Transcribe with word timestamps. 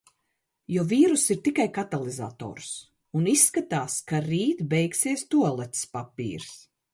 Jo 0.75 0.83
vīruss 0.93 1.25
ir 1.35 1.41
tikai 1.47 1.65
katalizators. 1.75 2.71
Un 3.19 3.29
izskatās, 3.35 3.99
ka 4.13 4.23
rīt 4.31 4.65
beigsies 4.73 5.27
tualetes 5.37 5.85
papīrs. 5.99 6.51